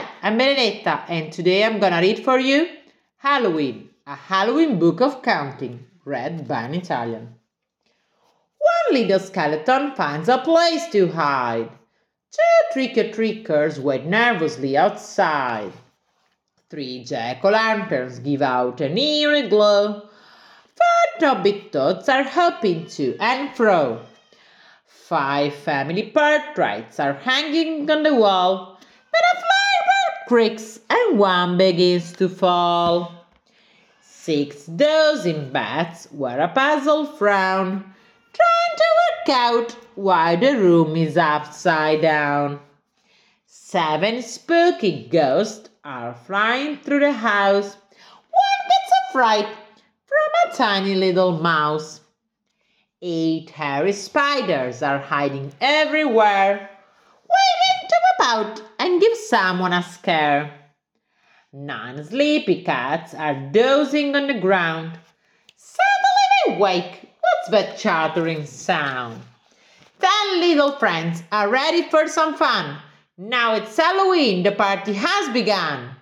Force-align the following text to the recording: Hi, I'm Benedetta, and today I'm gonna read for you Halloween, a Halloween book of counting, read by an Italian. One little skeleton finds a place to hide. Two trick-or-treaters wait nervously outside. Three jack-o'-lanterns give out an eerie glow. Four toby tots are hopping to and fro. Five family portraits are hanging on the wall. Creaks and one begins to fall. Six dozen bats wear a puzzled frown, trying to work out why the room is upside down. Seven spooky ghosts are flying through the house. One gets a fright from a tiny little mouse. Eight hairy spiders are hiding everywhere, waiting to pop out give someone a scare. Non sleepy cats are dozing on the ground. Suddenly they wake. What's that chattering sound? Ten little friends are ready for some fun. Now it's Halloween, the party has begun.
Hi, 0.00 0.08
I'm 0.22 0.38
Benedetta, 0.38 1.04
and 1.08 1.30
today 1.30 1.62
I'm 1.62 1.78
gonna 1.78 2.00
read 2.00 2.24
for 2.24 2.38
you 2.38 2.66
Halloween, 3.18 3.90
a 4.06 4.14
Halloween 4.14 4.78
book 4.78 5.02
of 5.02 5.20
counting, 5.20 5.84
read 6.06 6.48
by 6.48 6.62
an 6.62 6.74
Italian. 6.74 7.34
One 8.58 8.94
little 8.94 9.18
skeleton 9.18 9.94
finds 9.94 10.30
a 10.30 10.38
place 10.38 10.88
to 10.92 11.08
hide. 11.08 11.68
Two 12.32 12.72
trick-or-treaters 12.72 13.78
wait 13.78 14.06
nervously 14.06 14.74
outside. 14.74 15.72
Three 16.70 17.04
jack-o'-lanterns 17.04 18.24
give 18.24 18.40
out 18.40 18.80
an 18.80 18.96
eerie 18.96 19.50
glow. 19.50 20.08
Four 20.78 21.20
toby 21.20 21.68
tots 21.70 22.08
are 22.08 22.22
hopping 22.22 22.86
to 22.86 23.18
and 23.20 23.54
fro. 23.54 24.00
Five 24.86 25.52
family 25.52 26.10
portraits 26.10 26.98
are 26.98 27.12
hanging 27.12 27.90
on 27.90 28.02
the 28.02 28.14
wall. 28.14 28.69
Creaks 30.30 30.78
and 30.88 31.18
one 31.18 31.58
begins 31.58 32.12
to 32.12 32.28
fall. 32.28 33.26
Six 34.00 34.64
dozen 34.66 35.50
bats 35.50 36.06
wear 36.12 36.38
a 36.38 36.46
puzzled 36.46 37.18
frown, 37.18 37.82
trying 38.32 38.76
to 38.76 38.84
work 39.00 39.28
out 39.28 39.76
why 39.96 40.36
the 40.36 40.56
room 40.56 40.94
is 40.94 41.16
upside 41.16 42.02
down. 42.02 42.60
Seven 43.46 44.22
spooky 44.22 45.08
ghosts 45.10 45.68
are 45.82 46.14
flying 46.14 46.76
through 46.76 47.00
the 47.00 47.10
house. 47.10 47.74
One 47.74 48.62
gets 48.68 48.92
a 48.92 49.12
fright 49.12 49.48
from 50.06 50.48
a 50.52 50.54
tiny 50.54 50.94
little 50.94 51.40
mouse. 51.40 52.02
Eight 53.02 53.50
hairy 53.50 53.92
spiders 53.92 54.80
are 54.80 55.00
hiding 55.00 55.52
everywhere, 55.60 56.70
waiting 57.32 57.88
to 57.88 57.96
pop 58.20 58.28
out 58.28 58.69
give 59.00 59.16
someone 59.16 59.72
a 59.72 59.82
scare. 59.82 60.52
Non 61.52 62.04
sleepy 62.04 62.62
cats 62.62 63.14
are 63.14 63.34
dozing 63.34 64.14
on 64.14 64.28
the 64.28 64.38
ground. 64.38 64.98
Suddenly 65.56 66.26
they 66.46 66.62
wake. 66.62 67.10
What's 67.20 67.50
that 67.50 67.78
chattering 67.78 68.46
sound? 68.46 69.20
Ten 70.00 70.40
little 70.40 70.72
friends 70.72 71.22
are 71.32 71.48
ready 71.48 71.82
for 71.90 72.06
some 72.08 72.36
fun. 72.36 72.76
Now 73.18 73.54
it's 73.56 73.76
Halloween, 73.76 74.42
the 74.42 74.52
party 74.52 74.94
has 74.94 75.28
begun. 75.30 75.96